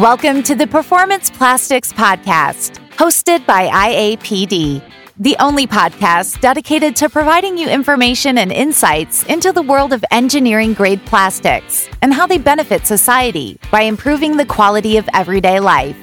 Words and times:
Welcome 0.00 0.42
to 0.44 0.54
the 0.54 0.66
Performance 0.66 1.28
Plastics 1.28 1.92
Podcast, 1.92 2.78
hosted 2.96 3.44
by 3.44 3.68
IAPD, 3.68 4.82
the 5.18 5.36
only 5.38 5.66
podcast 5.66 6.40
dedicated 6.40 6.96
to 6.96 7.10
providing 7.10 7.58
you 7.58 7.68
information 7.68 8.38
and 8.38 8.50
insights 8.50 9.24
into 9.24 9.52
the 9.52 9.60
world 9.60 9.92
of 9.92 10.02
engineering 10.10 10.72
grade 10.72 11.04
plastics 11.04 11.86
and 12.00 12.14
how 12.14 12.26
they 12.26 12.38
benefit 12.38 12.86
society 12.86 13.60
by 13.70 13.82
improving 13.82 14.38
the 14.38 14.46
quality 14.46 14.96
of 14.96 15.06
everyday 15.12 15.60
life. 15.60 15.98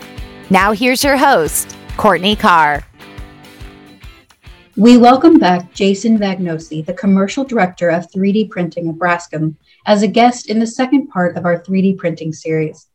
Now, 0.51 0.73
here's 0.73 1.03
your 1.03 1.17
host, 1.17 1.75
Courtney 1.97 2.35
Carr. 2.35 2.83
We 4.75 4.97
welcome 4.97 5.39
back 5.39 5.73
Jason 5.73 6.19
Vagnozzi, 6.19 6.85
the 6.85 6.93
commercial 6.93 7.45
director 7.45 7.89
of 7.89 8.11
3D 8.11 8.51
printing 8.51 8.89
at 8.89 8.95
Braskem, 8.95 9.55
as 9.87 10.03
a 10.03 10.07
guest 10.07 10.51
in 10.51 10.59
the 10.59 10.67
second 10.67 11.07
part 11.07 11.35
of 11.35 11.45
our 11.45 11.59
3D 11.59 11.97
printing 11.97 12.31
series. 12.31 12.85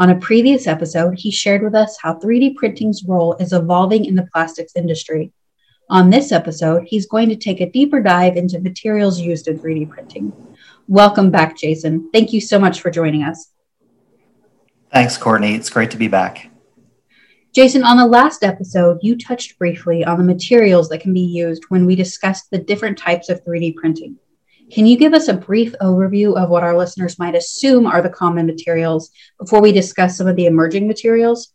On 0.00 0.10
a 0.10 0.14
previous 0.14 0.68
episode, 0.68 1.18
he 1.18 1.32
shared 1.32 1.64
with 1.64 1.74
us 1.74 1.98
how 2.00 2.14
3D 2.14 2.54
printing's 2.54 3.02
role 3.02 3.34
is 3.40 3.52
evolving 3.52 4.04
in 4.04 4.14
the 4.14 4.28
plastics 4.32 4.76
industry. 4.76 5.32
On 5.90 6.08
this 6.08 6.30
episode, 6.30 6.84
he's 6.86 7.06
going 7.06 7.28
to 7.30 7.34
take 7.34 7.60
a 7.60 7.68
deeper 7.68 8.00
dive 8.00 8.36
into 8.36 8.60
materials 8.60 9.18
used 9.18 9.48
in 9.48 9.58
3D 9.58 9.90
printing. 9.90 10.32
Welcome 10.86 11.32
back, 11.32 11.56
Jason. 11.56 12.10
Thank 12.12 12.32
you 12.32 12.40
so 12.40 12.60
much 12.60 12.80
for 12.80 12.92
joining 12.92 13.24
us. 13.24 13.50
Thanks, 14.92 15.16
Courtney. 15.16 15.56
It's 15.56 15.68
great 15.68 15.90
to 15.90 15.96
be 15.96 16.06
back. 16.06 16.48
Jason, 17.52 17.82
on 17.82 17.96
the 17.96 18.06
last 18.06 18.44
episode, 18.44 18.98
you 19.02 19.18
touched 19.18 19.58
briefly 19.58 20.04
on 20.04 20.18
the 20.18 20.24
materials 20.24 20.88
that 20.90 21.00
can 21.00 21.12
be 21.12 21.22
used 21.22 21.64
when 21.70 21.86
we 21.86 21.96
discussed 21.96 22.52
the 22.52 22.58
different 22.58 22.98
types 22.98 23.30
of 23.30 23.44
3D 23.44 23.74
printing. 23.74 24.16
Can 24.70 24.86
you 24.86 24.98
give 24.98 25.14
us 25.14 25.28
a 25.28 25.34
brief 25.34 25.74
overview 25.80 26.36
of 26.36 26.50
what 26.50 26.62
our 26.62 26.76
listeners 26.76 27.18
might 27.18 27.34
assume 27.34 27.86
are 27.86 28.02
the 28.02 28.10
common 28.10 28.46
materials 28.46 29.10
before 29.38 29.62
we 29.62 29.72
discuss 29.72 30.16
some 30.18 30.26
of 30.26 30.36
the 30.36 30.46
emerging 30.46 30.86
materials? 30.86 31.52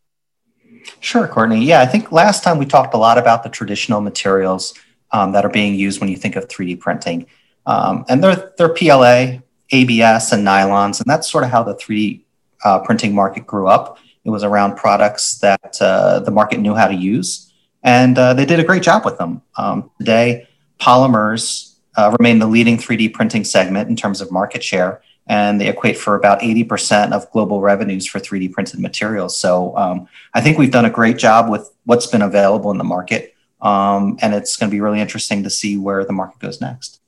Sure, 1.00 1.28
Courtney. 1.28 1.64
Yeah, 1.64 1.82
I 1.82 1.86
think 1.86 2.12
last 2.12 2.44
time 2.44 2.58
we 2.58 2.66
talked 2.66 2.94
a 2.94 2.98
lot 2.98 3.18
about 3.18 3.44
the 3.44 3.50
traditional 3.50 4.02
materials 4.02 4.74
um, 5.12 5.32
that 5.34 5.46
are 5.46 5.50
being 5.50 5.76
used 5.76 6.02
when 6.02 6.10
you 6.10 6.18
think 6.18 6.36
of 6.36 6.48
3D 6.48 6.80
printing. 6.80 7.28
Um, 7.66 8.04
and 8.10 8.24
they're, 8.24 8.52
they're 8.58 8.74
PLA, 8.74 9.40
ABS, 9.72 10.32
and 10.34 10.46
nylons. 10.46 11.00
And 11.00 11.06
that's 11.06 11.32
sort 11.32 11.44
of 11.44 11.52
how 11.52 11.64
the 11.64 11.76
3D 11.76 12.24
uh, 12.66 12.80
printing 12.80 13.14
market 13.14 13.46
grew 13.46 13.68
up. 13.68 14.00
It 14.26 14.32
was 14.32 14.44
around 14.44 14.76
products 14.76 15.38
that 15.40 15.78
uh, 15.82 16.20
the 16.20 16.32
market 16.32 16.60
knew 16.60 16.74
how 16.74 16.88
to 16.88 16.96
use. 16.96 17.54
And 17.84 18.18
uh, 18.18 18.34
they 18.34 18.46
did 18.46 18.60
a 18.60 18.64
great 18.64 18.82
job 18.82 19.06
with 19.06 19.18
them. 19.18 19.42
Um, 19.58 19.92
today, 20.00 20.48
polymers 20.80 21.73
uh, 21.96 22.16
remain 22.20 22.40
the 22.40 22.48
leading 22.48 22.78
3D 22.78 23.14
printing 23.14 23.44
segment 23.44 23.90
in 23.90 23.96
terms 23.96 24.22
of 24.22 24.32
market 24.32 24.64
share, 24.64 25.02
and 25.28 25.60
they 25.60 25.68
equate 25.68 25.98
for 25.98 26.16
about 26.16 26.42
80% 26.42 27.14
of 27.14 27.30
global 27.32 27.62
revenues 27.62 28.08
for 28.08 28.20
3D 28.20 28.52
printed 28.52 28.80
materials. 28.80 29.38
So 29.38 29.76
um, 29.78 30.08
I 30.34 30.42
think 30.42 30.58
we've 30.58 30.72
done 30.72 30.86
a 30.86 30.90
great 30.90 31.18
job 31.18 31.50
with 31.50 31.72
what's 31.86 32.08
been 32.08 32.22
available 32.22 32.72
in 32.72 32.78
the 32.78 32.84
market, 32.84 33.36
um, 33.62 34.18
and 34.22 34.34
it's 34.34 34.58
going 34.58 34.70
to 34.70 34.76
be 34.76 34.82
really 34.82 35.00
interesting 35.00 35.44
to 35.44 35.50
see 35.50 35.78
where 35.78 36.04
the 36.04 36.14
market 36.14 36.40
goes 36.40 36.60
next. 36.60 37.00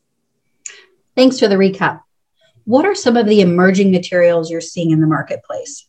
Thanks 1.15 1.39
for 1.39 1.47
the 1.47 1.55
recap. 1.55 2.01
What 2.65 2.85
are 2.85 2.95
some 2.95 3.15
of 3.15 3.27
the 3.27 3.41
emerging 3.41 3.91
materials 3.91 4.49
you're 4.49 4.61
seeing 4.61 4.91
in 4.91 4.99
the 4.99 5.07
marketplace? 5.07 5.87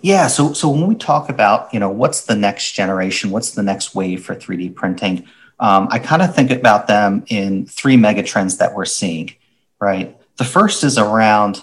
Yeah, 0.00 0.26
so 0.26 0.52
so 0.52 0.68
when 0.68 0.88
we 0.88 0.96
talk 0.96 1.28
about 1.28 1.72
you 1.72 1.78
know 1.78 1.88
what's 1.88 2.22
the 2.24 2.34
next 2.34 2.72
generation, 2.72 3.30
what's 3.30 3.52
the 3.52 3.62
next 3.62 3.94
wave 3.94 4.24
for 4.24 4.34
3D 4.34 4.74
printing, 4.74 5.28
um, 5.62 5.86
I 5.92 6.00
kind 6.00 6.22
of 6.22 6.34
think 6.34 6.50
about 6.50 6.88
them 6.88 7.24
in 7.28 7.66
three 7.66 7.96
megatrends 7.96 8.58
that 8.58 8.74
we're 8.74 8.84
seeing, 8.84 9.32
right? 9.78 10.18
The 10.36 10.44
first 10.44 10.82
is 10.82 10.98
around 10.98 11.62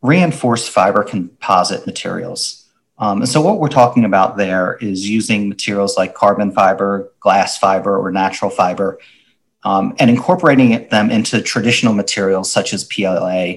reinforced 0.00 0.70
fiber 0.70 1.02
composite 1.02 1.84
materials. 1.84 2.68
Um, 2.98 3.18
and 3.22 3.28
so, 3.28 3.40
what 3.40 3.58
we're 3.58 3.68
talking 3.68 4.04
about 4.04 4.36
there 4.36 4.76
is 4.80 5.10
using 5.10 5.48
materials 5.48 5.96
like 5.96 6.14
carbon 6.14 6.52
fiber, 6.52 7.12
glass 7.18 7.58
fiber, 7.58 7.98
or 7.98 8.12
natural 8.12 8.48
fiber, 8.48 9.00
um, 9.64 9.96
and 9.98 10.08
incorporating 10.08 10.88
them 10.90 11.10
into 11.10 11.42
traditional 11.42 11.94
materials 11.94 12.52
such 12.52 12.72
as 12.72 12.84
PLA, 12.84 13.54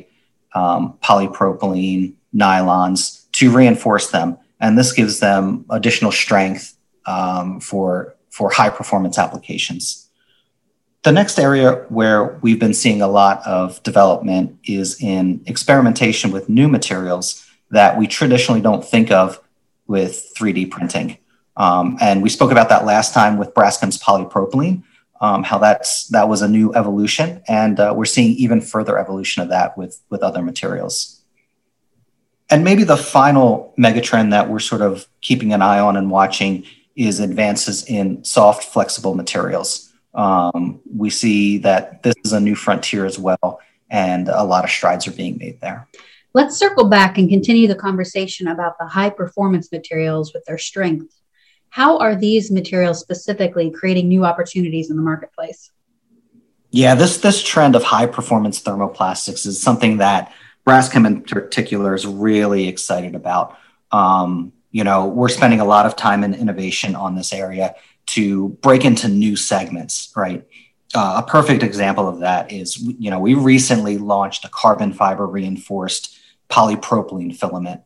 um, 0.55 0.97
polypropylene, 1.03 2.15
nylons 2.35 3.29
to 3.33 3.51
reinforce 3.51 4.09
them. 4.09 4.39
And 4.59 4.79
this 4.79 4.93
gives 4.93 5.19
them 5.19 5.65
additional 5.69 6.11
strength 6.11 6.75
um, 7.05 7.59
for 7.59 8.15
for 8.35 8.49
high 8.49 8.69
performance 8.69 9.17
applications. 9.17 10.09
The 11.03 11.13
next 11.13 11.39
area 11.39 11.85
where 11.87 12.37
we've 12.41 12.59
been 12.59 12.73
seeing 12.73 13.01
a 13.01 13.07
lot 13.07 13.41
of 13.47 13.81
development 13.83 14.59
is 14.65 15.01
in 15.01 15.41
experimentation 15.45 16.31
with 16.31 16.49
new 16.49 16.67
materials 16.67 17.49
that 17.71 17.97
we 17.97 18.07
traditionally 18.07 18.59
don't 18.59 18.83
think 18.83 19.09
of 19.09 19.39
with 19.87 20.33
3D 20.37 20.69
printing. 20.69 21.17
Um, 21.55 21.97
and 22.01 22.21
we 22.21 22.27
spoke 22.27 22.51
about 22.51 22.67
that 22.67 22.83
last 22.83 23.13
time 23.13 23.37
with 23.37 23.53
Braskem's 23.53 23.97
polypropylene, 23.97 24.83
um, 25.21 25.43
how 25.43 25.57
that's 25.57 26.07
that 26.09 26.27
was 26.27 26.41
a 26.41 26.49
new 26.49 26.73
evolution, 26.73 27.41
and 27.47 27.79
uh, 27.79 27.93
we're 27.95 28.03
seeing 28.03 28.31
even 28.31 28.59
further 28.59 28.97
evolution 28.97 29.43
of 29.43 29.47
that 29.47 29.77
with 29.77 30.01
with 30.09 30.21
other 30.21 30.41
materials. 30.41 31.21
And 32.49 32.65
maybe 32.65 32.83
the 32.83 32.97
final 32.97 33.73
megatrend 33.79 34.31
that 34.31 34.49
we're 34.49 34.59
sort 34.59 34.81
of 34.81 35.07
keeping 35.21 35.53
an 35.53 35.61
eye 35.61 35.79
on 35.79 35.95
and 35.95 36.11
watching 36.11 36.65
is 36.95 37.19
advances 37.19 37.85
in 37.85 38.23
soft, 38.23 38.63
flexible 38.63 39.15
materials. 39.15 39.93
Um, 40.13 40.79
we 40.95 41.09
see 41.09 41.57
that 41.59 42.03
this 42.03 42.15
is 42.23 42.33
a 42.33 42.39
new 42.39 42.55
frontier 42.55 43.05
as 43.05 43.19
well, 43.19 43.59
and 43.89 44.29
a 44.29 44.43
lot 44.43 44.63
of 44.63 44.69
strides 44.69 45.07
are 45.07 45.11
being 45.11 45.37
made 45.37 45.59
there. 45.61 45.87
Let's 46.33 46.57
circle 46.57 46.89
back 46.89 47.17
and 47.17 47.29
continue 47.29 47.67
the 47.67 47.75
conversation 47.75 48.47
about 48.47 48.77
the 48.77 48.85
high 48.85 49.09
performance 49.09 49.71
materials 49.71 50.33
with 50.33 50.43
their 50.45 50.57
strength. 50.57 51.13
How 51.69 51.97
are 51.97 52.15
these 52.15 52.51
materials 52.51 52.99
specifically 52.99 53.71
creating 53.71 54.07
new 54.07 54.25
opportunities 54.25 54.89
in 54.89 54.95
the 54.95 55.01
marketplace? 55.01 55.71
Yeah, 56.71 56.95
this 56.95 57.17
this 57.17 57.41
trend 57.41 57.75
of 57.75 57.83
high 57.83 58.05
performance 58.05 58.61
thermoplastics 58.61 59.45
is 59.45 59.61
something 59.61 59.97
that 59.97 60.33
Braskem 60.67 61.05
in 61.05 61.21
particular 61.21 61.93
is 61.93 62.05
really 62.05 62.67
excited 62.67 63.15
about. 63.15 63.57
Um, 63.91 64.51
you 64.75 64.83
know 64.83 65.05
we're 65.05 65.29
spending 65.29 65.61
a 65.61 65.65
lot 65.65 65.85
of 65.85 65.95
time 65.95 66.21
and 66.21 66.35
innovation 66.35 66.95
on 66.95 67.15
this 67.15 67.31
area 67.31 67.73
to 68.07 68.49
break 68.61 68.83
into 68.83 69.07
new 69.07 69.37
segments 69.37 70.11
right? 70.17 70.45
Uh, 70.93 71.21
a 71.25 71.27
perfect 71.27 71.63
example 71.63 72.09
of 72.09 72.19
that 72.19 72.51
is 72.51 72.77
you 72.99 73.09
know 73.09 73.17
we 73.17 73.33
recently 73.33 73.97
launched 73.97 74.43
a 74.43 74.49
carbon 74.49 74.91
fiber 74.91 75.25
reinforced 75.25 76.17
polypropylene 76.49 77.33
filament. 77.33 77.81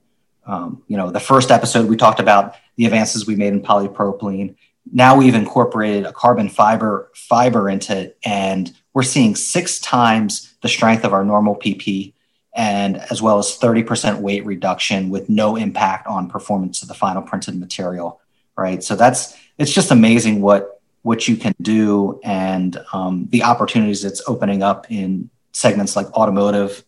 Um, 0.47 0.81
you 0.87 0.97
know 0.97 1.11
the 1.11 1.19
first 1.19 1.51
episode 1.51 1.87
we 1.87 1.95
talked 1.95 2.19
about 2.19 2.55
the 2.75 2.85
advances 2.85 3.27
we 3.27 3.35
made 3.35 3.53
in 3.53 3.61
polypropylene. 3.61 4.55
Now 4.91 5.15
we've 5.15 5.35
incorporated 5.35 6.07
a 6.07 6.11
carbon 6.11 6.49
fiber 6.49 7.11
fiber 7.13 7.69
into 7.69 7.95
it 7.95 8.17
and 8.25 8.73
we're 8.95 9.03
seeing 9.03 9.35
six 9.35 9.79
times 9.79 10.55
the 10.63 10.67
strength 10.67 11.05
of 11.05 11.13
our 11.13 11.23
normal 11.23 11.55
pp 11.55 12.13
and 12.59 12.97
as 13.09 13.21
well 13.21 13.39
as 13.39 13.57
30% 13.57 14.19
weight 14.19 14.45
reduction 14.45 15.09
with 15.09 15.29
no 15.29 15.55
impact 15.55 16.05
on 16.07 16.29
performance 16.29 16.81
of 16.81 16.89
the 16.89 16.93
final 16.93 17.21
printed 17.21 17.59
material 17.59 18.21
right? 18.59 18.83
So 18.83 18.95
that's 18.95 19.35
it's 19.57 19.73
just 19.73 19.89
amazing 19.89 20.41
what 20.41 20.81
what 21.01 21.27
you 21.27 21.37
can 21.37 21.55
do 21.61 22.19
and 22.23 22.77
um, 22.91 23.27
the 23.31 23.43
opportunities 23.43 24.03
it's 24.03 24.21
opening 24.27 24.61
up 24.61 24.91
in 24.91 25.29
segments 25.53 25.95
like 25.95 26.07
automotive 26.13 26.83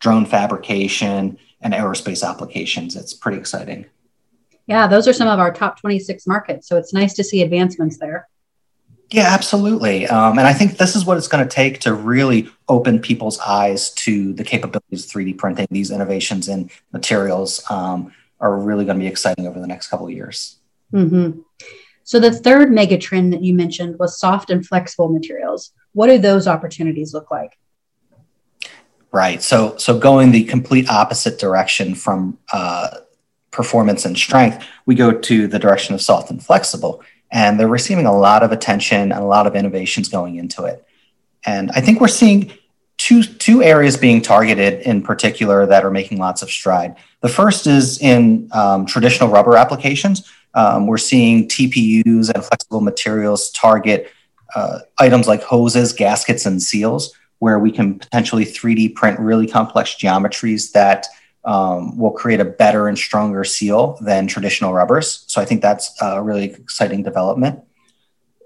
drone 0.00 0.26
fabrication 0.26 1.38
and 1.60 1.72
aerospace 1.72 2.28
applications. 2.28 2.96
It's 2.96 3.14
pretty 3.14 3.38
exciting. 3.38 3.86
Yeah 4.66 4.86
those 4.86 5.06
are 5.06 5.12
some 5.12 5.28
of 5.28 5.38
our 5.38 5.52
top 5.52 5.80
26 5.80 6.26
markets 6.26 6.68
so 6.68 6.76
it's 6.76 6.92
nice 6.92 7.14
to 7.14 7.24
see 7.24 7.42
advancements 7.42 7.98
there 7.98 8.28
yeah, 9.10 9.26
absolutely. 9.28 10.06
Um, 10.06 10.38
and 10.38 10.46
I 10.46 10.52
think 10.52 10.78
this 10.78 10.96
is 10.96 11.04
what 11.04 11.16
it's 11.16 11.28
going 11.28 11.46
to 11.46 11.50
take 11.50 11.80
to 11.80 11.94
really 11.94 12.48
open 12.68 12.98
people's 13.00 13.38
eyes 13.40 13.90
to 13.90 14.32
the 14.32 14.44
capabilities 14.44 15.04
of 15.04 15.10
3D 15.10 15.38
printing. 15.38 15.66
These 15.70 15.90
innovations 15.90 16.48
in 16.48 16.70
materials 16.92 17.62
um, 17.70 18.12
are 18.40 18.58
really 18.58 18.84
going 18.84 18.98
to 18.98 19.02
be 19.02 19.08
exciting 19.08 19.46
over 19.46 19.60
the 19.60 19.66
next 19.66 19.88
couple 19.88 20.06
of 20.06 20.12
years. 20.12 20.56
Mm-hmm. 20.92 21.40
So, 22.02 22.20
the 22.20 22.32
third 22.32 22.70
mega 22.72 22.98
trend 22.98 23.32
that 23.32 23.42
you 23.42 23.54
mentioned 23.54 23.98
was 23.98 24.18
soft 24.18 24.50
and 24.50 24.66
flexible 24.66 25.08
materials. 25.08 25.72
What 25.92 26.08
do 26.08 26.18
those 26.18 26.46
opportunities 26.46 27.14
look 27.14 27.30
like? 27.30 27.58
Right. 29.12 29.42
So, 29.42 29.76
so 29.76 29.96
going 29.98 30.32
the 30.32 30.44
complete 30.44 30.90
opposite 30.90 31.38
direction 31.38 31.94
from 31.94 32.36
uh, 32.52 32.98
performance 33.52 34.04
and 34.04 34.18
strength, 34.18 34.66
we 34.86 34.96
go 34.96 35.12
to 35.12 35.46
the 35.46 35.58
direction 35.58 35.94
of 35.94 36.02
soft 36.02 36.30
and 36.30 36.44
flexible 36.44 37.02
and 37.34 37.58
they're 37.58 37.68
receiving 37.68 38.06
a 38.06 38.16
lot 38.16 38.44
of 38.44 38.52
attention 38.52 39.12
and 39.12 39.20
a 39.20 39.24
lot 39.24 39.46
of 39.46 39.56
innovations 39.56 40.08
going 40.08 40.36
into 40.36 40.64
it. 40.64 40.86
And 41.44 41.70
I 41.72 41.80
think 41.80 42.00
we're 42.00 42.08
seeing 42.08 42.52
two 42.96 43.24
two 43.24 43.62
areas 43.62 43.96
being 43.96 44.22
targeted 44.22 44.80
in 44.82 45.02
particular 45.02 45.66
that 45.66 45.84
are 45.84 45.90
making 45.90 46.18
lots 46.18 46.42
of 46.42 46.50
stride. 46.50 46.94
The 47.20 47.28
first 47.28 47.66
is 47.66 48.00
in 48.00 48.48
um, 48.52 48.86
traditional 48.86 49.28
rubber 49.28 49.56
applications. 49.56 50.30
Um, 50.54 50.86
we're 50.86 50.96
seeing 50.96 51.48
TPUs 51.48 52.30
and 52.32 52.44
flexible 52.44 52.80
materials 52.80 53.50
target 53.50 54.12
uh, 54.54 54.78
items 54.98 55.26
like 55.26 55.42
hoses, 55.42 55.92
gaskets, 55.92 56.46
and 56.46 56.62
seals, 56.62 57.12
where 57.40 57.58
we 57.58 57.72
can 57.72 57.98
potentially 57.98 58.44
3D 58.44 58.94
print 58.94 59.18
really 59.18 59.48
complex 59.48 59.96
geometries 59.96 60.70
that 60.70 61.08
um, 61.44 61.98
will 61.98 62.10
create 62.10 62.40
a 62.40 62.44
better 62.44 62.88
and 62.88 62.98
stronger 62.98 63.44
seal 63.44 63.98
than 64.00 64.26
traditional 64.26 64.72
rubbers. 64.72 65.24
So 65.26 65.40
I 65.40 65.44
think 65.44 65.62
that's 65.62 65.94
a 66.00 66.22
really 66.22 66.44
exciting 66.44 67.02
development. 67.02 67.60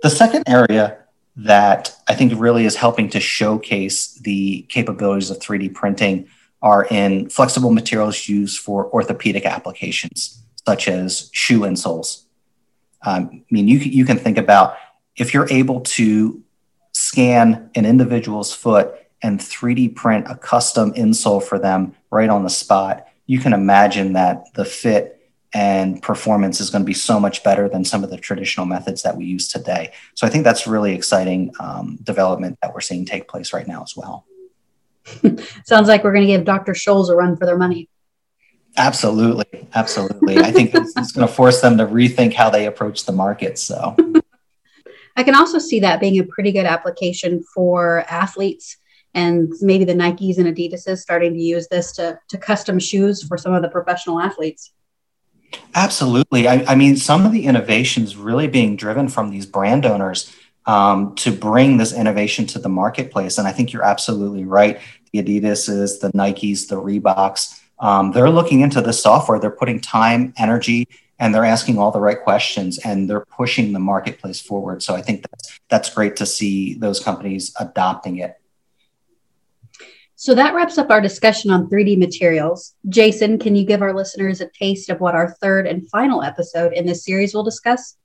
The 0.03 0.11
second 0.11 0.45
area 0.47 0.99
that 1.37 1.97
I 2.09 2.15
think 2.15 2.33
really 2.37 2.65
is 2.65 2.75
helping 2.77 3.09
to 3.11 3.21
showcase 3.21 4.15
the 4.15 4.63
capabilities 4.69 5.31
of 5.31 5.39
3D 5.39 5.75
printing 5.75 6.29
are 6.61 6.87
in 6.87 7.29
flexible 7.29 7.71
materials 7.71 8.29
used 8.29 8.59
for 8.59 8.91
orthopedic 8.93 9.47
applications, 9.47 10.43
such 10.67 10.89
as 10.89 11.31
shoe 11.33 11.61
insoles. 11.61 12.25
Um, 13.03 13.31
I 13.33 13.45
mean, 13.51 13.69
you, 13.69 13.79
you 13.79 14.05
can 14.05 14.19
think 14.19 14.39
about 14.39 14.77
if 15.17 15.33
you're 15.33 15.49
able 15.51 15.81
to 15.81 16.43
scan 16.93 17.71
an 17.77 17.87
individual's 17.87 18.53
foot 18.53 18.95
and 19.23 19.39
3D 19.39 19.95
print 19.95 20.27
a 20.29 20.35
custom 20.35 20.93
insole 20.95 21.43
for 21.43 21.59
them 21.61 21.95
right 22.11 22.29
on 22.29 22.43
the 22.43 22.51
spot, 22.51 23.07
you 23.27 23.39
can 23.39 23.53
imagine 23.53 24.15
that 24.15 24.53
the 24.55 24.65
fit 24.65 25.19
and 25.55 26.03
performance 26.03 26.61
is 26.61 26.71
going 26.71 26.83
to 26.83 26.87
be 26.87 26.95
so 26.95 27.19
much 27.19 27.43
better 27.43 27.69
than 27.69 27.85
some 27.85 28.05
of 28.05 28.11
the 28.11 28.19
traditional 28.19 28.67
methods 28.67 29.03
that 29.03 29.17
we 29.17 29.25
use 29.25 29.49
today. 29.49 29.93
So 30.15 30.27
I 30.27 30.31
think 30.31 30.45
that's 30.45 30.67
really 30.67 30.95
exciting 30.95 31.53
um, 31.59 31.99
development 32.03 32.59
that 32.63 32.75
we're 32.75 32.81
seeing 32.81 33.07
take 33.07 33.29
place 33.29 33.53
right 33.53 33.67
now 33.67 33.83
as 33.83 33.97
well. 33.97 34.27
Sounds 35.65 35.89
like 35.89 36.05
we're 36.05 36.13
going 36.13 36.27
to 36.27 36.33
give 36.33 36.45
Dr. 36.45 36.73
Scholl's 36.73 37.09
a 37.09 37.17
run 37.17 37.37
for 37.37 37.47
their 37.47 37.57
money. 37.57 37.89
Absolutely, 38.77 39.67
absolutely. 39.75 40.39
I 40.39 40.53
think 40.53 40.75
it's, 40.75 40.93
it's 40.97 41.13
going 41.13 41.27
to 41.27 41.33
force 41.33 41.61
them 41.61 41.79
to 41.79 41.87
rethink 41.87 42.35
how 42.35 42.51
they 42.51 42.67
approach 42.67 43.07
the 43.07 43.13
market. 43.13 43.59
So 43.59 43.97
I 45.17 45.23
can 45.23 45.35
also 45.35 45.59
see 45.59 45.81
that 45.81 45.99
being 45.99 46.19
a 46.21 46.25
pretty 46.25 46.53
good 46.53 46.67
application 46.67 47.43
for 47.43 48.05
athletes 48.09 48.77
and 49.15 49.53
maybe 49.61 49.85
the 49.85 49.95
Nikes 49.95 50.39
and 50.39 50.47
Adidases 50.47 50.99
starting 50.99 51.35
to 51.35 51.41
use 51.41 51.69
this 51.69 51.93
to, 51.93 52.19
to 52.29 52.39
custom 52.39 52.79
shoes 52.79 53.23
for 53.23 53.37
some 53.39 53.55
of 53.55 53.63
the 53.63 53.69
professional 53.69 54.21
athletes. 54.21 54.73
Absolutely. 55.75 56.47
I, 56.47 56.65
I 56.69 56.75
mean, 56.75 56.97
some 56.97 57.25
of 57.25 57.33
the 57.33 57.47
innovations 57.47 58.17
really 58.17 58.49
being 58.49 58.77
driven 58.77 59.09
from 59.09 59.31
these 59.31 59.47
brand 59.47 59.87
owners 59.87 60.35
um, 60.67 61.15
to 61.17 61.33
bring 61.33 61.79
this 61.79 61.93
innovation 61.93 62.47
to 62.49 62.59
the 62.59 62.69
marketplace. 62.69 63.39
And 63.39 63.49
I 63.49 63.53
think 63.53 63.73
you're 63.73 63.85
absolutely 63.85 64.45
right. 64.45 64.79
The 65.13 65.23
Adidases, 65.23 66.01
the 66.01 66.11
Nikes, 66.13 66.69
the 66.69 66.77
Reeboks, 66.77 67.59
um, 67.81 68.13
they're 68.13 68.29
looking 68.29 68.61
into 68.61 68.81
this 68.81 69.03
software. 69.03 69.39
They're 69.39 69.51
putting 69.51 69.81
time, 69.81 70.35
energy, 70.37 70.89
and 71.19 71.35
they're 71.35 71.45
asking 71.45 71.79
all 71.79 71.91
the 71.91 72.01
right 72.01 72.21
questions 72.21 72.79
and 72.79 73.09
they're 73.09 73.25
pushing 73.25 73.73
the 73.73 73.79
marketplace 73.79 74.41
forward. 74.41 74.83
So 74.83 74.95
I 74.95 75.03
think 75.03 75.27
that's, 75.31 75.61
that's 75.69 75.95
great 75.95 76.17
to 76.17 76.27
see 76.27 76.75
those 76.75 77.01
companies 77.01 77.55
adopting 77.59 78.19
it. 78.19 78.39
So 80.21 80.35
that 80.35 80.53
wraps 80.53 80.79
up 80.79 80.91
our 80.91 81.01
discussion 81.01 81.53
on 81.53 81.71
3D 81.71 81.97
materials. 81.97 82.75
Jason, 82.89 83.39
can 83.39 83.55
you 83.55 83.65
give 83.65 83.83
our 83.83 83.95
listeners 83.95 84.41
a 84.41 84.49
taste 84.49 84.91
of 84.91 85.01
what 85.01 85.15
our 85.15 85.31
third 85.41 85.65
and 85.65 85.89
final 85.91 86.25
episode 86.25 86.73
in 86.73 86.87
this 86.87 87.05
series 87.05 87.35
will 87.35 87.45
discuss? 87.45 87.97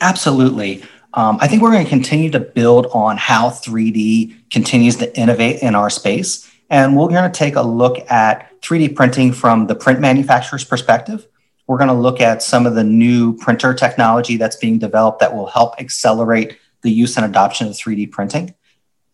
Absolutely. 0.00 0.82
Um, 1.12 1.36
I 1.38 1.46
think 1.46 1.60
we're 1.60 1.72
going 1.72 1.84
to 1.84 1.90
continue 1.90 2.30
to 2.30 2.40
build 2.40 2.86
on 2.94 3.18
how 3.18 3.50
3D 3.50 4.48
continues 4.48 4.96
to 4.96 5.14
innovate 5.14 5.60
in 5.60 5.74
our 5.74 5.90
space. 5.90 6.50
And 6.70 6.96
we're 6.96 7.08
going 7.08 7.30
to 7.30 7.38
take 7.38 7.54
a 7.54 7.62
look 7.62 8.10
at 8.10 8.58
3D 8.62 8.96
printing 8.96 9.34
from 9.34 9.66
the 9.66 9.74
print 9.74 10.00
manufacturer's 10.00 10.64
perspective. 10.64 11.26
We're 11.66 11.76
going 11.76 11.88
to 11.88 11.94
look 11.94 12.22
at 12.22 12.42
some 12.42 12.64
of 12.64 12.74
the 12.74 12.84
new 12.84 13.36
printer 13.36 13.74
technology 13.74 14.38
that's 14.38 14.56
being 14.56 14.78
developed 14.78 15.20
that 15.20 15.36
will 15.36 15.48
help 15.48 15.78
accelerate 15.78 16.56
the 16.80 16.90
use 16.90 17.18
and 17.18 17.26
adoption 17.26 17.66
of 17.68 17.74
3D 17.74 18.10
printing. 18.10 18.54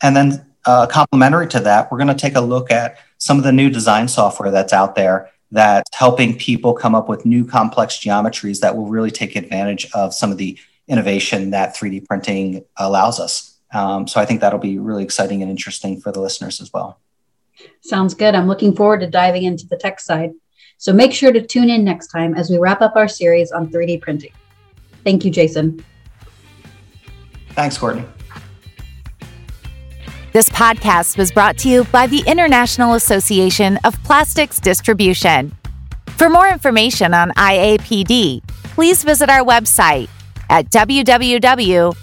And 0.00 0.14
then 0.14 0.46
uh, 0.66 0.86
complementary 0.86 1.46
to 1.48 1.60
that, 1.60 1.90
we're 1.90 1.98
going 1.98 2.08
to 2.08 2.14
take 2.14 2.34
a 2.34 2.40
look 2.40 2.70
at 2.70 2.98
some 3.18 3.38
of 3.38 3.44
the 3.44 3.52
new 3.52 3.70
design 3.70 4.08
software 4.08 4.50
that's 4.50 4.72
out 4.72 4.94
there 4.94 5.30
that's 5.52 5.88
helping 5.94 6.36
people 6.36 6.74
come 6.74 6.94
up 6.94 7.08
with 7.08 7.24
new 7.24 7.44
complex 7.44 7.98
geometries 7.98 8.60
that 8.60 8.76
will 8.76 8.88
really 8.88 9.10
take 9.10 9.36
advantage 9.36 9.88
of 9.94 10.12
some 10.12 10.32
of 10.32 10.38
the 10.38 10.58
innovation 10.88 11.50
that 11.50 11.74
3D 11.74 12.04
printing 12.06 12.64
allows 12.76 13.20
us. 13.20 13.58
Um, 13.72 14.06
so 14.06 14.20
I 14.20 14.24
think 14.24 14.40
that'll 14.40 14.58
be 14.58 14.78
really 14.78 15.04
exciting 15.04 15.42
and 15.42 15.50
interesting 15.50 16.00
for 16.00 16.12
the 16.12 16.20
listeners 16.20 16.60
as 16.60 16.72
well. 16.72 17.00
Sounds 17.80 18.14
good. 18.14 18.34
I'm 18.34 18.48
looking 18.48 18.74
forward 18.74 19.00
to 19.00 19.06
diving 19.06 19.44
into 19.44 19.66
the 19.66 19.76
tech 19.76 20.00
side. 20.00 20.32
So 20.78 20.92
make 20.92 21.12
sure 21.12 21.32
to 21.32 21.44
tune 21.44 21.70
in 21.70 21.84
next 21.84 22.08
time 22.08 22.34
as 22.34 22.50
we 22.50 22.58
wrap 22.58 22.82
up 22.82 22.96
our 22.96 23.08
series 23.08 23.50
on 23.50 23.68
3D 23.68 24.00
printing. 24.00 24.32
Thank 25.04 25.24
you, 25.24 25.30
Jason. 25.30 25.84
Thanks, 27.50 27.78
Courtney. 27.78 28.04
This 30.36 30.50
podcast 30.50 31.16
was 31.16 31.32
brought 31.32 31.56
to 31.60 31.68
you 31.70 31.84
by 31.84 32.06
the 32.06 32.22
International 32.26 32.92
Association 32.92 33.78
of 33.84 33.94
Plastics 34.02 34.60
Distribution. 34.60 35.56
For 36.08 36.28
more 36.28 36.46
information 36.46 37.14
on 37.14 37.30
IAPD, 37.30 38.46
please 38.46 39.02
visit 39.02 39.30
our 39.30 39.42
website 39.42 40.10
at 40.50 40.68
www.iapd.org. 40.68 41.96